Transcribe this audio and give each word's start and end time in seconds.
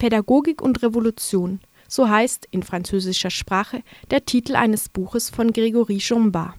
Pädagogik 0.00 0.62
und 0.62 0.82
Revolution, 0.82 1.60
so 1.86 2.08
heißt 2.08 2.48
in 2.50 2.62
französischer 2.62 3.28
Sprache 3.28 3.82
der 4.10 4.24
Titel 4.24 4.56
eines 4.56 4.88
Buches 4.88 5.28
von 5.28 5.52
Gregory 5.52 5.98
Jombard. 5.98 6.54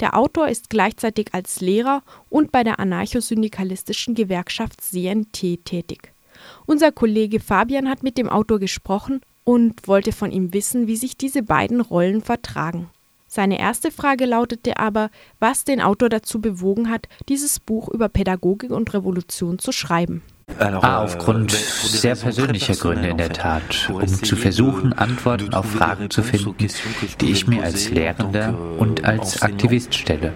Der 0.00 0.18
Autor 0.18 0.48
ist 0.48 0.68
gleichzeitig 0.68 1.28
als 1.32 1.60
Lehrer 1.60 2.02
und 2.28 2.50
bei 2.50 2.64
der 2.64 2.80
anarchosyndikalistischen 2.80 4.16
Gewerkschaft 4.16 4.80
CNT 4.80 5.64
tätig. 5.64 6.12
Unser 6.66 6.90
Kollege 6.90 7.38
Fabian 7.38 7.88
hat 7.88 8.02
mit 8.02 8.18
dem 8.18 8.28
Autor 8.28 8.58
gesprochen 8.58 9.20
und 9.44 9.86
wollte 9.86 10.10
von 10.10 10.32
ihm 10.32 10.52
wissen, 10.52 10.88
wie 10.88 10.96
sich 10.96 11.16
diese 11.16 11.44
beiden 11.44 11.80
Rollen 11.80 12.20
vertragen. 12.20 12.90
Seine 13.28 13.60
erste 13.60 13.92
Frage 13.92 14.26
lautete 14.26 14.76
aber, 14.78 15.10
was 15.38 15.62
den 15.62 15.80
Autor 15.80 16.08
dazu 16.08 16.40
bewogen 16.40 16.90
hat, 16.90 17.06
dieses 17.28 17.60
Buch 17.60 17.88
über 17.88 18.08
Pädagogik 18.08 18.72
und 18.72 18.92
Revolution 18.92 19.60
zu 19.60 19.70
schreiben. 19.70 20.22
Ah, 20.58 21.02
aufgrund 21.02 21.50
sehr 21.50 22.14
persönlicher 22.14 22.76
Gründe 22.76 23.08
in 23.08 23.18
der 23.18 23.32
Tat, 23.32 23.90
um 23.92 24.06
zu 24.06 24.36
versuchen, 24.36 24.92
Antworten 24.92 25.52
auf 25.52 25.66
Fragen 25.66 26.08
zu 26.08 26.22
finden, 26.22 26.68
die 27.20 27.32
ich 27.32 27.48
mir 27.48 27.64
als 27.64 27.90
Lehrender 27.90 28.54
und 28.78 29.04
als 29.04 29.42
Aktivist 29.42 29.94
stelle. 29.94 30.32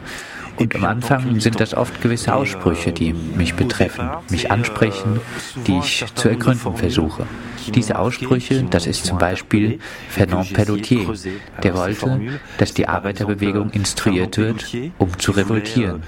Und 0.60 0.74
am 0.74 0.84
Anfang 0.84 1.40
sind 1.40 1.58
das 1.58 1.72
oft 1.72 2.02
gewisse 2.02 2.34
Aussprüche, 2.34 2.92
die 2.92 3.14
mich 3.14 3.54
betreffen, 3.54 4.10
mich 4.28 4.50
ansprechen, 4.50 5.20
die 5.66 5.78
ich 5.78 6.04
zu 6.14 6.28
ergründen 6.28 6.76
versuche. 6.76 7.26
Diese 7.74 7.98
Aussprüche, 7.98 8.62
das 8.64 8.86
ist 8.86 9.06
zum 9.06 9.16
Beispiel 9.16 9.78
Fernand 10.10 10.52
Pellotier, 10.52 11.14
der 11.62 11.74
wollte, 11.74 12.20
dass 12.58 12.74
die 12.74 12.86
Arbeiterbewegung 12.86 13.70
instruiert 13.70 14.36
wird, 14.36 14.66
um 14.98 15.18
zu 15.18 15.32
revoltieren. 15.32 16.02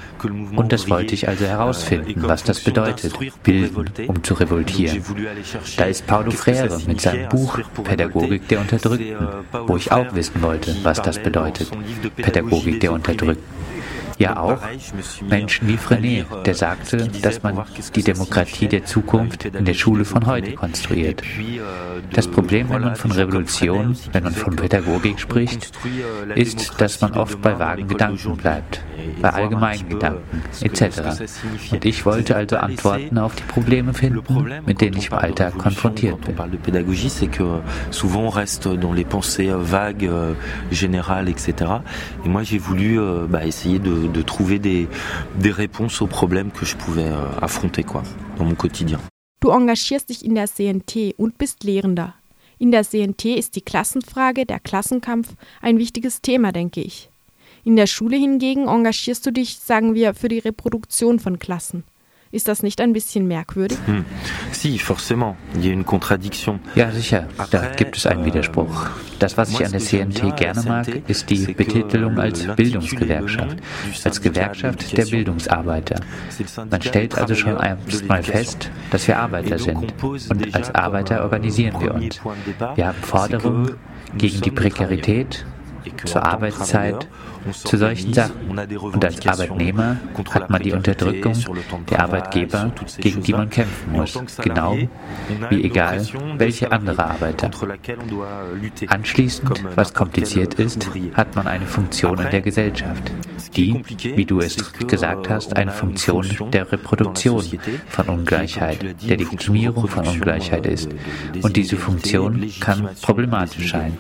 Und 0.55 0.71
das 0.73 0.91
wollte 0.91 1.15
ich 1.15 1.29
also 1.29 1.47
herausfinden, 1.47 2.23
was 2.23 2.45
das 2.45 2.61
bedeutet, 2.61 3.15
bilden, 3.43 3.91
um 4.07 4.23
zu 4.23 4.35
revoltieren. 4.35 5.03
Da 5.79 5.85
ist 5.85 6.07
Paulo 6.07 6.31
Freire 6.31 6.79
mit 6.87 7.01
seinem 7.01 7.31
Buch 7.31 7.59
Pädagogik 7.85 8.49
der 8.49 8.61
Unterdrückten, 8.61 9.17
wo 9.67 9.77
ich 9.77 9.91
auch 9.91 10.15
wissen 10.15 10.43
wollte, 10.43 10.77
was 10.83 11.01
das 11.01 11.19
bedeutet, 11.23 11.71
Pädagogik 12.17 12.81
der 12.81 12.93
Unterdrückten. 12.93 13.62
Ja 14.23 14.37
auch 14.37 14.61
Menschen 15.29 15.67
wie 15.67 15.77
Frenet, 15.77 16.27
der 16.47 16.55
sagte, 16.55 17.09
dass 17.23 17.43
man 17.43 17.65
die 17.97 18.05
Demokratie 18.05 18.69
der 18.69 18.85
Zukunft 18.85 19.47
in 19.47 19.65
der 19.65 19.75
Schule 19.75 20.05
von 20.05 20.27
heute 20.27 20.53
konstruiert. 20.53 21.25
Das 22.13 22.29
Problem, 22.29 22.71
wenn 22.71 22.83
man 22.83 22.95
von 22.95 23.11
Revolution, 23.11 23.97
wenn 24.13 24.23
man 24.23 24.33
von 24.33 24.55
Pädagogik 24.55 25.19
spricht, 25.19 25.73
ist, 26.37 26.81
dass 26.81 27.01
man 27.01 27.15
oft 27.15 27.43
bei 27.43 27.59
vagen 27.59 27.89
Gedanken 27.89 28.37
bleibt, 28.37 28.81
bei 29.21 29.31
allgemeinen 29.31 29.89
Gedanken 29.89 30.43
etc. 30.61 31.01
Und 31.73 31.85
ich 31.85 32.07
wollte 32.07 32.37
also 32.37 32.59
Antworten 32.59 33.19
auf 33.19 33.35
die 33.35 33.43
Probleme 33.43 33.93
finden, 33.93 34.23
mit 34.65 34.81
denen 34.81 34.99
ich 34.99 35.09
im 35.09 35.15
Alltag 35.15 35.59
konfrontiert 35.59 36.21
bin. 36.21 36.37
souvent 37.91 38.27
on 38.27 38.31
reste 38.31 38.69
dans 38.69 38.93
les 38.93 39.05
pensées 39.05 39.51
vagues, 39.53 40.05
euh, 40.05 40.35
générales, 40.71 41.29
etc. 41.29 41.53
Et 42.25 42.29
moi 42.29 42.43
j'ai 42.43 42.59
voulu 42.59 43.01
euh, 43.01 43.27
bah, 43.29 43.45
essayer 43.45 43.79
de 43.79 44.12
de, 44.13 44.23
trouver 44.23 44.59
des, 44.59 44.89
des 45.39 45.51
réponses 45.51 46.03
aux 46.03 46.07
problèmes 46.07 46.51
que 46.51 46.65
je 46.65 46.77
pouvais 46.77 47.09
euh, 47.09 47.27
affronter 47.41 47.83
quoi, 47.83 48.03
dans 48.39 48.45
mon 48.45 48.55
quotidien. 48.55 48.99
Du 49.41 49.49
engagierst 49.49 50.09
dich 50.09 50.25
in 50.25 50.35
der 50.35 50.47
CNT 50.47 51.15
und 51.19 51.37
bist 51.37 51.65
Lehrender. 51.65 52.15
In 52.59 52.71
der 52.71 52.85
CNT 52.85 53.37
ist 53.37 53.57
die 53.57 53.61
Klassenfrage, 53.61 54.47
der 54.47 54.61
Klassenkampf 54.61 55.35
ein 55.61 55.79
wichtiges 55.79 56.23
Thema, 56.23 56.53
denke 56.53 56.81
ich. 56.81 57.11
In 57.65 57.75
der 57.77 57.89
Schule 57.89 58.17
hingegen 58.17 58.69
engagierst 58.69 59.27
du 59.27 59.33
dich, 59.33 59.59
sagen 59.59 59.95
wir, 59.95 60.15
für 60.15 60.29
die 60.29 60.39
Reproduktion 60.39 61.19
von 61.19 61.41
Klassen. 61.41 61.83
Ist 62.33 62.49
das 62.49 62.63
nicht 62.63 62.81
ein 62.81 62.95
bisschen 62.95 63.29
merkwürdig? 63.29 63.77
Hm. 63.85 64.07
Si, 64.53 64.79
forcément. 64.79 65.37
Il 65.55 65.67
y 65.67 65.69
a 65.69 65.73
une 65.75 65.85
contradiction. 65.85 66.61
Ja, 66.75 66.91
sicher. 66.91 67.29
Da 67.51 67.67
gibt 67.77 67.99
es 67.99 68.07
einen 68.07 68.25
Widerspruch. 68.25 68.87
Das, 69.19 69.37
was 69.37 69.51
ich 69.51 69.63
an 69.63 69.71
der 69.71 69.81
CNT 69.81 70.35
gerne 70.35 70.63
mag, 70.63 70.87
ist 71.09 71.29
die 71.29 71.53
Betitelung 71.53 72.19
als 72.19 72.47
Bildungsgewerkschaft, 72.57 73.59
als 74.05 74.23
Gewerkschaft 74.23 74.97
der 74.97 75.05
Bildungsarbeiter. 75.05 76.01
Man 76.71 76.81
stellt 76.81 77.19
also 77.19 77.35
schon 77.35 77.59
einmal 77.59 78.23
fest, 78.23 78.71
dass 78.91 79.07
wir 79.07 79.19
Arbeiter 79.19 79.59
sind. 79.59 79.93
Und 80.03 80.55
als 80.55 80.75
Arbeiter 80.75 81.25
organisieren 81.25 81.79
wir 81.83 81.95
uns. 81.95 82.19
Wir 82.77 82.87
haben 82.87 83.03
Forderungen 83.03 83.75
gegen 84.17 84.41
die 84.41 84.51
Prekarität, 84.51 85.45
zur 86.05 86.25
Arbeitszeit, 86.25 87.07
zu 87.53 87.77
solchen 87.77 88.13
Sachen. 88.13 88.59
Und 88.81 89.05
als 89.05 89.27
Arbeitnehmer 89.27 89.97
hat 90.31 90.51
man 90.51 90.63
die 90.63 90.73
Unterdrückung 90.73 91.35
der 91.91 92.01
Arbeitgeber, 92.01 92.73
gegen 92.99 93.23
die 93.23 93.33
man 93.33 93.51
kämpfen 93.51 93.93
muss, 93.93 94.19
genau 94.43 94.77
wie 95.51 95.65
egal 95.65 96.07
welche 96.39 96.71
andere 96.73 97.05
Arbeiter. 97.05 97.51
Anschließend, 98.89 99.77
was 99.77 99.95
kompliziert 99.95 100.55
ist, 100.55 100.89
hat 101.15 101.35
man 101.35 101.47
eine 101.47 101.67
Funktion 101.67 102.19
in 102.19 102.31
der 102.31 102.41
Gesellschaft, 102.41 103.11
die, 103.51 103.83
wie 104.17 104.25
du 104.25 104.41
es 104.41 104.73
gesagt 104.87 105.29
hast, 105.29 105.57
eine 105.57 105.71
Funktion 105.71 106.27
der 106.53 106.71
Reproduktion 106.71 107.45
von 107.89 108.09
Ungleichheit, 108.09 108.79
der 108.83 109.17
Legitimierung 109.17 109.89
von 109.89 110.07
Ungleichheit 110.07 110.67
ist. 110.67 110.91
Und 111.43 111.57
diese 111.57 111.77
Funktion 111.77 112.51
kann 112.61 112.89
problematisch 113.01 113.73
sein. 113.73 113.97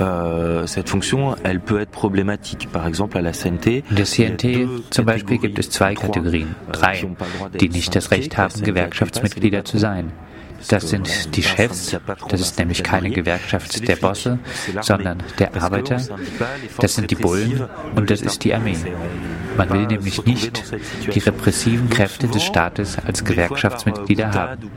Euh, 0.00 0.66
cette 0.66 0.88
fonction, 0.88 1.36
elle 1.44 1.60
peut 1.60 1.80
être 1.80 1.90
problématique. 1.90 2.68
Par 2.72 2.86
exemple, 2.86 3.18
à 3.18 3.22
la 3.22 3.32
CNT. 3.32 3.84
In 3.90 3.96
der 3.96 4.06
CNT 4.06 4.68
zum 4.90 5.04
Beispiel 5.04 5.38
gibt 5.38 5.58
es 5.58 5.70
zwei 5.70 5.94
Kategorien, 5.94 6.54
euh, 6.68 6.72
drei, 6.72 7.06
die 7.60 7.68
nicht 7.68 7.94
das 7.94 8.10
Recht 8.10 8.36
haben, 8.36 8.62
Gewerkschaftsmitglieder 8.62 9.64
zu 9.64 9.78
sein. 9.78 10.12
Das 10.68 10.88
sind 10.88 11.36
die 11.36 11.42
Chefs, 11.42 11.96
das 12.28 12.40
ist 12.40 12.58
nämlich 12.58 12.82
keine 12.82 13.10
Gewerkschaft 13.10 13.86
der 13.86 13.96
Bosse, 13.96 14.38
sondern 14.80 15.22
der 15.38 15.54
Arbeiter, 15.62 16.00
das 16.78 16.94
sind 16.94 17.10
die 17.10 17.14
Bullen 17.14 17.68
und 17.94 18.10
das 18.10 18.22
ist 18.22 18.44
die 18.44 18.54
Armee. 18.54 18.76
Man 19.56 19.70
will 19.70 19.86
nämlich 19.86 20.24
nicht 20.24 20.62
die 21.14 21.18
repressiven 21.18 21.90
Kräfte 21.90 22.28
des 22.28 22.42
Staates 22.42 22.96
als 23.04 23.24
Gewerkschaftsmitglieder 23.24 24.32
haben. 24.32 24.70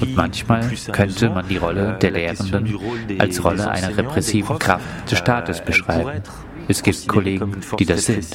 Und 0.00 0.16
manchmal 0.16 0.70
könnte 0.92 1.30
man 1.30 1.48
die 1.48 1.56
Rolle 1.56 1.98
der 2.00 2.10
Lehrenden 2.10 2.78
als 3.18 3.42
Rolle 3.42 3.70
einer 3.70 3.96
repressiven 3.96 4.58
Kraft 4.58 5.10
des 5.10 5.18
Staates 5.18 5.64
beschreiben. 5.64 6.22
Es 6.68 6.82
gibt 6.82 7.06
Kollegen, 7.08 7.56
die 7.78 7.84
das 7.84 8.06
sind, 8.06 8.26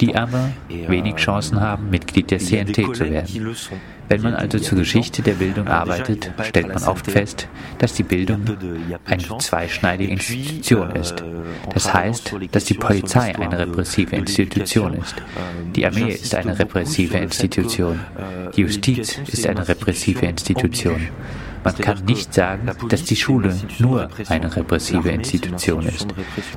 die 0.00 0.14
aber 0.14 0.50
wenig 0.68 1.16
Chancen 1.16 1.60
haben, 1.60 1.90
Mitglied 1.90 2.30
der 2.30 2.38
CNT 2.38 2.96
zu 2.96 3.10
werden. 3.10 3.56
Wenn 4.08 4.22
man 4.22 4.34
also 4.34 4.58
zur 4.58 4.78
Geschichte 4.78 5.22
der 5.22 5.34
Bildung 5.34 5.68
arbeitet, 5.68 6.32
stellt 6.42 6.68
man 6.68 6.82
oft 6.82 7.08
fest, 7.08 7.46
dass 7.78 7.94
die 7.94 8.02
Bildung 8.02 8.42
eine 9.04 9.38
zweischneidige 9.38 10.10
Institution 10.10 10.90
ist. 10.96 11.22
Das 11.72 11.94
heißt, 11.94 12.34
dass 12.50 12.64
die 12.64 12.74
Polizei 12.74 13.36
eine 13.36 13.58
repressive 13.58 14.16
Institution 14.16 14.94
ist. 14.94 15.14
Die 15.76 15.86
Armee 15.86 16.12
ist 16.12 16.34
eine 16.34 16.58
repressive 16.58 17.18
Institution. 17.18 18.00
Die 18.56 18.62
Justiz 18.62 19.18
ist 19.28 19.46
eine 19.46 19.66
repressive 19.68 20.26
Institution. 20.26 21.08
Man 21.62 21.74
kann 21.76 22.04
nicht 22.04 22.32
sagen, 22.32 22.70
dass 22.88 23.04
die 23.04 23.16
Schule 23.16 23.54
nur 23.78 24.08
eine 24.28 24.54
repressive 24.54 25.10
Institution 25.10 25.86
ist. 25.86 26.06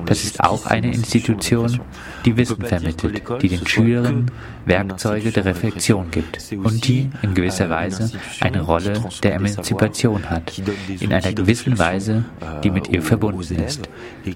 Das 0.06 0.24
ist 0.24 0.42
auch 0.42 0.66
eine 0.66 0.92
Institution, 0.92 1.80
die 2.24 2.36
Wissen 2.36 2.62
vermittelt, 2.62 3.22
die 3.42 3.48
den 3.48 3.66
Schülerinnen 3.66 4.30
Werkzeuge 4.66 5.30
der 5.30 5.44
Reflexion 5.44 6.10
gibt 6.10 6.38
und 6.52 6.88
die 6.88 7.10
in 7.22 7.34
gewisser 7.34 7.68
Weise 7.68 8.10
eine 8.40 8.62
Rolle 8.62 8.94
der 9.22 9.34
Emanzipation 9.34 10.30
hat, 10.30 10.60
in 11.00 11.12
einer 11.12 11.32
gewissen 11.32 11.78
Weise, 11.78 12.24
die 12.62 12.70
mit 12.70 12.88
ihr 12.88 13.02
verbunden 13.02 13.56
ist, 13.56 13.88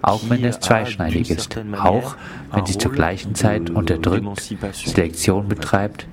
auch 0.03 0.21
wenn 0.29 0.43
das 0.43 0.61
zweischneidig 0.61 1.31
ist, 1.31 1.59
auch 1.81 2.17
wenn 2.53 2.67
sie 2.67 2.77
zur 2.77 2.93
gleichen 2.93 3.35
Zeit 3.35 3.71
unterdrückt, 3.71 4.55
Selektion 4.73 5.49
betreibt, 5.49 6.07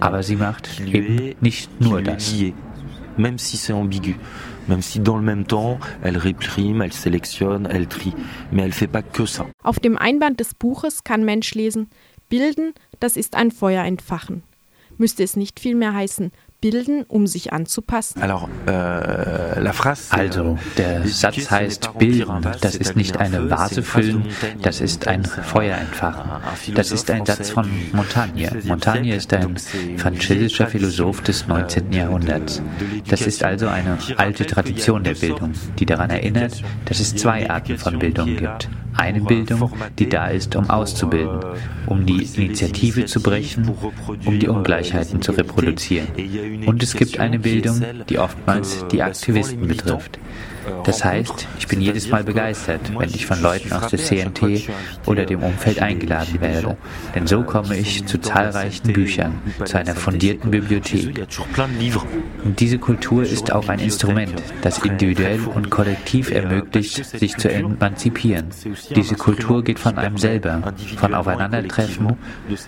aber 0.00 0.22
sie 0.22 0.36
macht 0.36 0.80
eben 0.80 1.34
nicht 1.40 1.80
nur 1.80 2.02
das 2.02 2.34
même 3.18 3.38
si 3.38 3.56
c'est 3.56 3.72
ambigu. 3.72 4.16
Même 4.68 4.82
si 4.82 5.00
dans 5.00 5.16
le 5.16 5.22
même 5.22 5.44
temps, 5.44 5.78
elle 6.02 6.16
réprime, 6.16 6.82
elle 6.82 6.92
sélectionne, 6.92 7.68
elle 7.70 7.86
trie. 7.86 8.14
Mais 8.52 8.62
elle 8.62 8.72
fait 8.72 8.88
pas 8.88 9.02
que 9.02 9.26
ça. 9.26 9.46
Auf 9.62 9.78
dem 9.78 9.96
Einband 9.96 10.36
des 10.36 10.54
Buches 10.58 11.02
kann 11.04 11.24
Mensch 11.24 11.54
lesen, 11.54 11.88
bilden, 12.28 12.72
das 13.00 13.16
ist 13.16 13.36
ein 13.36 13.50
Feuer 13.50 13.84
entfachen. 13.84 14.42
Müsste 14.98 15.22
es 15.22 15.36
nicht 15.36 15.60
vielmehr 15.60 15.94
heißen, 15.94 16.32
bilden, 16.70 17.04
um 17.06 17.26
sich 17.28 17.52
anzupassen? 17.52 18.20
Äh, 18.22 18.70
also, 20.10 20.58
der 20.76 21.06
Satz 21.06 21.50
heißt 21.50 21.98
bilden. 21.98 22.46
Das 22.60 22.74
ist 22.74 22.96
nicht 22.96 23.18
eine 23.18 23.48
Vase 23.50 23.82
füllen, 23.82 24.24
das 24.62 24.80
ist 24.80 25.06
ein 25.06 25.24
Feuer 25.24 25.76
entfachen. 25.76 26.28
Das 26.74 26.90
ist 26.90 27.08
ein 27.10 27.24
Satz 27.24 27.50
von 27.50 27.68
Montaigne. 27.92 28.50
Montaigne 28.64 29.14
ist 29.14 29.32
ein 29.32 29.56
französischer 29.96 30.66
Philosoph 30.66 31.22
des 31.22 31.46
19. 31.46 31.92
Jahrhunderts. 31.92 32.62
Das 33.08 33.22
ist 33.22 33.44
also 33.44 33.68
eine 33.68 33.98
alte 34.16 34.44
Tradition 34.44 35.04
der 35.04 35.14
Bildung, 35.14 35.52
die 35.78 35.86
daran 35.86 36.10
erinnert, 36.10 36.62
dass 36.86 36.98
es 36.98 37.14
zwei 37.14 37.48
Arten 37.48 37.78
von 37.78 37.98
Bildung 37.98 38.36
gibt. 38.36 38.68
Eine 38.96 39.20
Bildung, 39.20 39.72
die 39.98 40.08
da 40.08 40.28
ist, 40.28 40.56
um 40.56 40.68
auszubilden, 40.70 41.40
um 41.86 42.06
die 42.06 42.24
Initiative 42.24 43.04
zu 43.06 43.22
brechen, 43.22 43.70
um 44.24 44.38
die 44.38 44.48
Ungleichheiten 44.48 45.22
zu 45.22 45.32
reproduzieren. 45.32 46.08
Und 46.66 46.82
es 46.82 46.94
gibt 46.94 47.18
eine 47.18 47.38
Bildung, 47.38 47.82
die 48.08 48.18
oftmals 48.18 48.86
die 48.88 49.02
Aktivisten 49.02 49.66
betrifft. 49.66 50.18
Das 50.84 51.04
heißt, 51.04 51.46
ich 51.58 51.66
bin 51.66 51.80
jedes 51.80 52.08
Mal 52.08 52.24
begeistert, 52.24 52.80
wenn 52.96 53.10
ich 53.10 53.26
von 53.26 53.40
Leuten 53.40 53.72
aus 53.72 53.88
der 53.88 53.98
CNT 53.98 54.68
oder 55.06 55.24
dem 55.24 55.42
Umfeld 55.42 55.80
eingeladen 55.80 56.40
werde. 56.40 56.76
Denn 57.14 57.26
so 57.26 57.42
komme 57.42 57.76
ich 57.76 58.06
zu 58.06 58.18
zahlreichen 58.18 58.92
Büchern, 58.92 59.40
zu 59.64 59.78
einer 59.78 59.94
fundierten 59.94 60.50
Bibliothek. 60.50 61.26
Und 62.44 62.60
diese 62.60 62.78
Kultur 62.78 63.22
ist 63.22 63.52
auch 63.52 63.68
ein 63.68 63.78
Instrument, 63.78 64.34
das 64.62 64.78
individuell 64.78 65.40
und 65.54 65.70
kollektiv 65.70 66.30
ermöglicht, 66.30 67.04
sich 67.04 67.36
zu 67.36 67.50
emanzipieren. 67.50 68.46
Diese 68.94 69.14
Kultur 69.14 69.62
geht 69.64 69.78
von 69.78 69.98
einem 69.98 70.18
selber, 70.18 70.62
von 70.96 71.14
Aufeinandertreffen, 71.14 72.16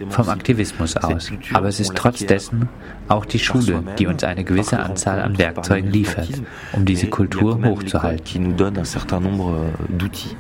vom 0.09 0.29
Aktivismus 0.29 0.97
aus. 0.97 1.31
Aber 1.53 1.69
es 1.69 1.81
ist 1.81 1.95
trotz 1.95 2.25
dessen 2.27 2.69
auch 3.09 3.25
die 3.25 3.39
Schule, 3.39 3.83
die 3.99 4.07
uns 4.07 4.25
eine 4.25 4.45
gewisse 4.45 4.79
Anzahl 4.79 5.21
an 5.21 5.39
Werkzeugen 5.39 5.91
liefert, 5.91 6.29
um 6.73 6.85
diese 6.85 7.09
Kultur 7.09 7.55
hochzuhalten. 7.65 7.88
qui 8.25 8.39
nous 8.39 8.53
donne 8.53 8.79
un 8.79 8.85
certain 8.85 9.21
nombre 9.21 9.55
euh, 9.55 9.71
d'outils. 9.89 10.37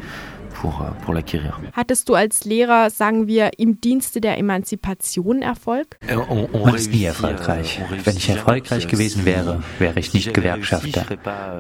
Pour 0.60 1.14
l'acquérir. 1.14 1.60
Hattest 1.72 2.08
du 2.08 2.14
als 2.14 2.44
Lehrer, 2.44 2.90
sagen 2.90 3.26
wir, 3.26 3.58
im 3.58 3.81
Dienste 3.81 4.20
der 4.20 4.38
Emanzipation 4.38 5.43
Erfolg? 5.43 5.99
Äh, 6.06 6.16
Man 6.16 6.75
ist 6.75 6.93
nie 6.93 7.05
erfolgreich. 7.05 7.81
Wenn 8.05 8.16
ich 8.16 8.28
erfolgreich 8.28 8.88
gewesen 8.88 9.25
wäre, 9.25 9.62
wäre 9.78 9.99
ich 10.00 10.14
nicht 10.14 10.34
Gewerkschafter. 10.34 11.05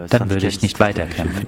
Dann 0.08 0.30
würde 0.30 0.46
ich 0.46 0.62
nicht 0.62 0.80
weiterkämpfen. 0.80 1.46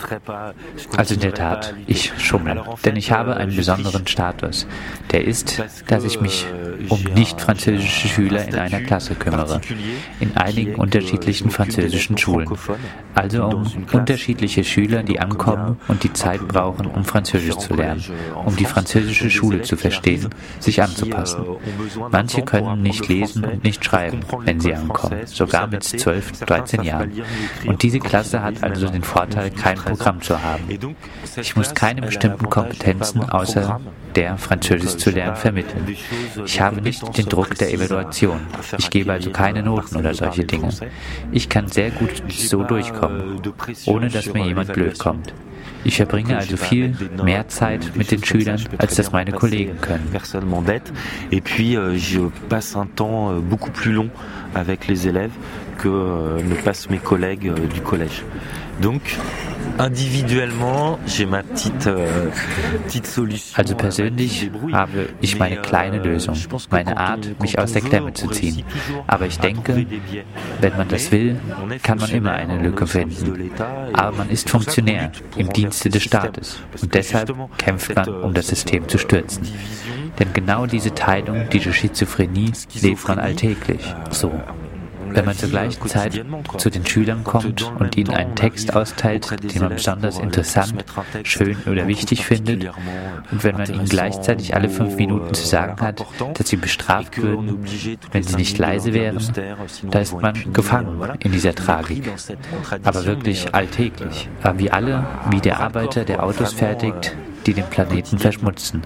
Also 0.96 1.14
in 1.14 1.20
der 1.20 1.34
Tat, 1.34 1.74
ich 1.86 2.12
schummel. 2.18 2.62
Denn 2.84 2.96
ich 2.96 3.12
habe 3.12 3.36
einen 3.36 3.54
besonderen 3.54 4.06
Status. 4.06 4.66
Der 5.10 5.24
ist, 5.24 5.62
dass 5.88 6.04
ich 6.04 6.20
mich 6.20 6.46
um 6.88 7.02
nicht 7.14 7.40
französische 7.40 8.08
Schüler 8.08 8.46
in 8.46 8.54
einer 8.54 8.80
Klasse 8.80 9.14
kümmere. 9.14 9.60
In 10.20 10.36
einigen 10.36 10.76
unterschiedlichen 10.76 11.50
französischen 11.50 12.16
Schulen. 12.16 12.48
Also 13.14 13.44
um 13.44 13.66
unterschiedliche 13.92 14.64
Schüler, 14.64 15.02
die 15.02 15.18
ankommen 15.18 15.78
und 15.88 16.04
die 16.04 16.12
Zeit 16.12 16.46
brauchen, 16.46 16.86
um 16.86 17.04
Französisch 17.04 17.39
Französisch 17.40 17.66
zu 17.66 17.74
lernen, 17.74 18.04
um 18.44 18.56
die 18.56 18.64
französische 18.64 19.30
Schule 19.30 19.62
zu 19.62 19.76
verstehen, 19.76 20.28
sich 20.58 20.82
anzupassen. 20.82 21.44
Manche 22.10 22.42
können 22.42 22.82
nicht 22.82 23.08
lesen 23.08 23.44
und 23.44 23.64
nicht 23.64 23.84
schreiben, 23.84 24.20
wenn 24.44 24.60
sie 24.60 24.74
ankommen, 24.74 25.26
sogar 25.26 25.66
mit 25.66 25.84
12, 25.84 26.40
13 26.40 26.82
Jahren. 26.82 27.12
Und 27.66 27.82
diese 27.82 27.98
Klasse 27.98 28.42
hat 28.42 28.62
also 28.62 28.88
den 28.88 29.02
Vorteil, 29.02 29.50
kein 29.50 29.76
Programm 29.76 30.20
zu 30.20 30.42
haben. 30.42 30.64
Ich 31.36 31.56
muss 31.56 31.74
keine 31.74 32.02
bestimmten 32.02 32.48
Kompetenzen 32.48 33.22
außer 33.22 33.80
der 34.14 34.36
Französisch 34.38 34.96
zu 34.96 35.10
lernen 35.10 35.36
vermitteln. 35.36 35.96
Ich 36.44 36.60
habe 36.60 36.80
nicht 36.80 37.16
den 37.16 37.28
Druck 37.28 37.54
der 37.56 37.72
Evaluation. 37.72 38.40
Ich 38.78 38.90
gebe 38.90 39.12
also 39.12 39.30
keine 39.30 39.62
Noten 39.62 39.96
oder 39.96 40.14
solche 40.14 40.44
Dinge. 40.44 40.70
Ich 41.32 41.48
kann 41.48 41.68
sehr 41.68 41.90
gut 41.90 42.22
so 42.28 42.64
durchkommen, 42.64 43.40
ohne 43.86 44.08
dass 44.08 44.32
mir 44.32 44.44
jemand 44.44 44.72
blöd 44.72 44.98
kommt. 44.98 45.32
Ich 45.84 45.96
verbringe 45.96 46.36
also 46.36 46.56
viel 46.56 46.94
mehr 47.22 47.48
Zeit 47.48 47.96
mit 47.96 48.10
den 48.10 48.22
Schülern, 48.24 48.60
als 48.78 48.96
das 48.96 49.12
meine 49.12 49.32
Kollegen 49.32 49.80
können. 49.80 50.12
Et 51.30 51.40
puis 51.40 51.76
euh, 51.76 51.96
je 51.96 52.20
passe 52.48 52.76
un 52.76 52.86
temps 52.86 53.30
euh, 53.30 53.40
beaucoup 53.40 53.70
plus 53.70 53.92
long 53.92 54.10
avec 54.54 54.88
les 54.88 55.08
élèves 55.08 55.32
que 55.78 55.88
euh, 55.88 56.42
ne 56.42 56.54
passent 56.54 56.90
mes 56.90 56.98
collègues 56.98 57.52
du 57.72 57.80
collège. 57.80 58.24
Donc 58.80 59.00
individuellement, 59.78 60.98
j'ai 61.06 61.26
ma 61.26 61.42
petite, 61.42 61.86
äh, 61.86 62.06
petite 62.84 63.06
solution. 63.06 63.54
Also 63.56 63.74
persönlich 63.74 64.50
habe 64.72 65.08
ich 65.20 65.38
meine 65.38 65.56
kleine 65.56 65.98
euh, 65.98 66.04
Lösung, 66.04 66.36
meine 66.70 66.96
Art, 66.96 67.40
mich 67.40 67.58
aus 67.58 67.72
der 67.72 67.82
Klemme 67.82 68.12
zu 68.12 68.28
ziehen. 68.28 68.64
Aber 69.06 69.26
ich 69.26 69.38
denke, 69.38 69.86
wenn 70.60 70.76
man 70.76 70.88
das 70.88 71.10
will, 71.12 71.40
kann 71.82 71.98
man 71.98 72.10
immer 72.10 72.32
eine 72.32 72.58
Lücke 72.58 72.86
finden. 72.86 73.50
Aber 73.92 74.16
man 74.16 74.30
ist 74.30 74.50
Funktionär 74.50 75.12
im 75.36 75.52
Dienste 75.52 75.88
des 75.88 76.02
Staates 76.02 76.60
und 76.80 76.94
deshalb 76.94 77.32
kämpft 77.58 77.94
man, 77.94 78.08
um 78.08 78.34
das 78.34 78.48
System 78.48 78.88
zu 78.88 78.98
stürzen. 78.98 79.46
Denn 80.18 80.32
genau 80.32 80.66
diese 80.66 80.94
Teilung, 80.94 81.48
diese 81.52 81.72
Schizophrenie, 81.72 82.52
lebt 82.80 83.06
man 83.08 83.18
alltäglich. 83.18 83.94
So. 84.10 84.32
Wenn 85.12 85.24
man 85.24 85.36
zur 85.36 85.48
gleichen 85.48 85.88
Zeit 85.88 86.24
zu 86.56 86.70
den 86.70 86.86
Schülern 86.86 87.24
kommt 87.24 87.72
und 87.78 87.96
ihnen 87.96 88.10
einen 88.10 88.34
Text 88.36 88.74
austeilt, 88.74 89.30
den 89.54 89.62
man 89.62 89.74
besonders 89.74 90.18
interessant, 90.18 90.84
schön 91.24 91.56
oder 91.66 91.86
wichtig 91.86 92.24
findet, 92.24 92.70
und 93.30 93.44
wenn 93.44 93.56
man 93.56 93.72
ihnen 93.72 93.86
gleichzeitig 93.86 94.54
alle 94.54 94.68
fünf 94.68 94.96
Minuten 94.96 95.34
zu 95.34 95.46
sagen 95.46 95.80
hat, 95.80 96.04
dass 96.34 96.48
sie 96.48 96.56
bestraft 96.56 97.20
würden, 97.20 97.64
wenn 98.12 98.22
sie 98.22 98.36
nicht 98.36 98.58
leise 98.58 98.92
wären, 98.92 99.20
da 99.90 100.00
ist 100.00 100.20
man 100.20 100.34
gefangen 100.52 101.00
in 101.20 101.32
dieser 101.32 101.54
Tragik. 101.54 102.10
Aber 102.84 103.04
wirklich 103.04 103.54
alltäglich. 103.54 104.28
Wie 104.56 104.70
alle, 104.70 105.06
wie 105.30 105.40
der 105.40 105.60
Arbeiter, 105.60 106.04
der 106.04 106.22
Autos 106.22 106.52
fertigt, 106.52 107.16
die 107.46 107.54
den 107.54 107.64
Planeten 107.66 108.18
verschmutzen. 108.18 108.82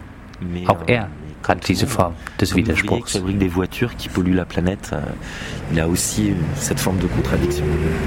Auch 0.66 0.82
er 0.86 1.08
hat 1.48 1.68
diese 1.68 1.86
Form 1.86 2.14
des 2.40 2.54
Widerspruchs. 2.54 3.20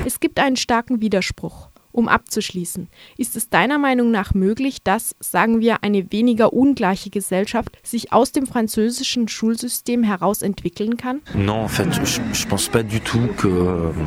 Es 0.06 0.19
gibt 0.19 0.39
einen 0.39 0.56
starken 0.56 1.01
Widerspruch. 1.01 1.69
Um 1.98 2.08
abzuschließen, 2.08 2.90
ist 3.18 3.36
es 3.36 3.50
deiner 3.50 3.80
Meinung 3.80 4.12
nach 4.12 4.36
möglich, 4.36 4.84
dass, 4.84 5.16
sagen 5.20 5.62
wir, 5.62 5.84
eine 5.84 6.12
weniger 6.12 6.54
ungleiche 6.54 7.10
Gesellschaft 7.10 7.76
sich 7.82 8.14
aus 8.14 8.32
dem 8.32 8.46
französischen 8.46 9.28
Schulsystem 9.28 10.04
heraus 10.04 10.44
entwickeln 10.44 10.98
kann? 10.98 11.22
Euh, 11.34 11.68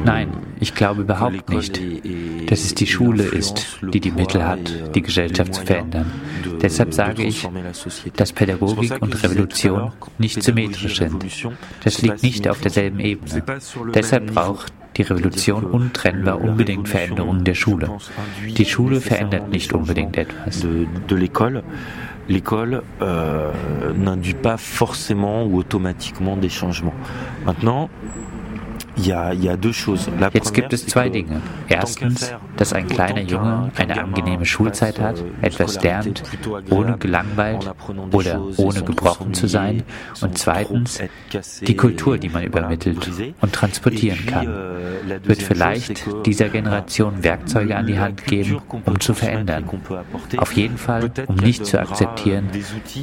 Nein, 0.05 0.29
ich 0.61 0.77
glaube 0.77 1.03
überhaupt 1.03 1.49
nicht, 1.49 1.81
dass 2.49 2.61
es 2.61 2.77
die 2.77 2.87
Schule 2.87 3.25
ist, 3.25 3.81
die 3.93 3.99
die 3.99 4.13
Mittel 4.13 4.47
hat, 4.47 4.95
die 4.95 5.03
Gesellschaft 5.03 5.53
zu 5.53 5.67
verändern. 5.67 6.13
Deshalb 6.63 6.95
sage 6.95 7.25
ich, 7.25 7.49
dass 8.15 8.33
Pädagogik 8.33 9.03
und 9.03 9.21
Revolution 9.21 9.91
nicht 10.17 10.41
symmetrisch 10.45 10.99
sind. 10.99 11.25
Das 11.83 12.01
liegt 12.03 12.23
nicht 12.23 12.47
auf 12.47 12.61
derselben 12.61 13.01
Ebene. 13.01 13.43
Deshalb 13.93 14.33
braucht 14.33 14.73
die 15.00 15.12
Revolution 15.12 15.64
untrennbar 15.64 16.41
unbedingt 16.41 16.88
Veränderungen 16.88 17.44
der 17.44 17.55
Schule. 17.55 17.88
Die 18.47 18.64
Schule 18.64 19.00
verändert 19.00 19.49
nicht 19.50 19.73
unbedingt 19.73 20.17
etwas. 20.17 20.64
l'école 22.29 22.82
euh, 23.02 23.50
n'induit 23.97 24.35
pas 24.35 24.56
forcément 24.56 25.44
ou 25.47 25.58
automatiquement 25.58 26.37
des 26.37 26.49
changements. 26.49 26.94
Maintenant, 27.44 27.91
Jetzt 30.32 30.55
gibt 30.55 30.73
es 30.73 30.87
zwei 30.87 31.08
Dinge. 31.08 31.43
Erstens, 31.69 32.32
dass 32.56 32.73
ein 32.73 32.87
kleiner 32.88 33.23
Junge 33.23 33.71
eine 33.76 34.00
angenehme 34.00 34.45
Schulzeit 34.45 35.00
hat, 35.00 35.23
etwas 35.42 35.83
lernt, 35.83 36.23
ohne 36.71 36.99
gelangweilt 36.99 37.71
oder 38.12 38.40
ohne 38.57 38.83
gebrochen 38.83 39.35
zu 39.35 39.47
sein. 39.47 39.83
Und 40.21 40.38
zweitens, 40.38 41.00
die 41.66 41.76
Kultur, 41.76 42.19
die 42.19 42.28
man 42.28 42.45
übermittelt 42.45 43.11
und 43.40 43.52
transportieren 43.52 44.26
kann, 44.26 44.47
wird 45.25 45.42
vielleicht 45.42 46.26
dieser 46.26 46.49
Generation 46.49 47.23
Werkzeuge 47.23 47.76
an 47.76 47.87
die 47.87 47.99
Hand 47.99 48.25
geben, 48.25 48.61
um 48.85 49.00
zu 49.00 49.14
verändern. 49.14 49.64
Auf 50.37 50.52
jeden 50.52 50.78
Fall, 50.78 51.11
um 51.26 51.37
nicht 51.37 51.66
zu 51.66 51.80
akzeptieren, 51.80 52.49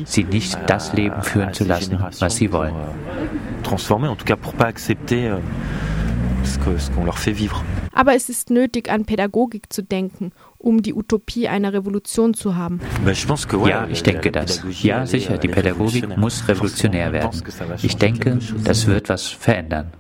sie 0.05 0.23
nicht 0.23 0.57
das 0.67 0.93
Leben 0.93 1.21
führen 1.21 1.53
zu 1.53 1.63
lassen, 1.63 1.97
was 2.19 2.35
sie 2.35 2.51
wollen. 2.51 2.75
Transformer, 3.63 4.09
en 4.09 4.15
tout 4.15 4.25
cas 4.25 4.37
pour 4.37 4.53
pas 4.53 4.67
accepter 4.67 5.15
euh, 5.15 5.39
ce 6.47 6.91
qu'on 6.91 7.05
leur 7.05 7.17
fait 7.17 7.31
vivre. 7.31 7.63
Aber 7.93 8.15
es 8.15 8.29
ist 8.29 8.49
nötig, 8.49 8.89
an 8.89 9.05
Pädagogik 9.05 9.71
zu 9.71 9.83
denken, 9.83 10.31
um 10.57 10.81
die 10.81 10.93
Utopie 10.93 11.47
einer 11.47 11.73
Revolution 11.73 12.33
zu 12.33 12.55
haben. 12.55 12.79
Ja, 13.65 13.87
ich 13.87 14.03
denke 14.03 14.31
das. 14.31 14.63
Ja, 14.81 15.05
sicher, 15.05 15.37
die 15.37 15.47
Pädagogik 15.47 16.17
muss 16.17 16.47
revolutionär 16.47 17.11
werden. 17.11 17.31
Ich 17.81 17.97
denke, 17.97 18.39
das 18.63 18.87
wird 18.87 19.09
was 19.09 19.27
verändern. 19.27 19.91